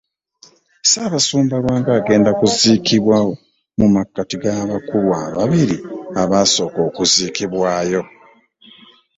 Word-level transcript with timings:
Ssaabasumba 0.83 1.55
Lwanga 1.63 1.91
agenda 1.99 2.29
kuziikibwa 2.39 3.15
mu 3.79 3.87
makkati 3.95 4.35
g’abakulu 4.43 5.05
bano 5.11 5.35
ababiri 5.39 5.77
abaasooka 6.21 6.79
okuziikibwayo. 6.87 8.01